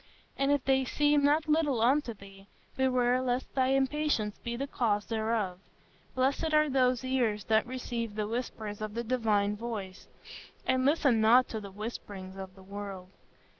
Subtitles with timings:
[0.35, 5.05] And if they seem not little unto thee, beware lest thy impatience be the cause
[5.05, 5.59] thereof....
[6.15, 10.07] Blessed are those ears that receive the whispers of the divine voice,
[10.65, 13.09] and listen not to the whisperings of the world.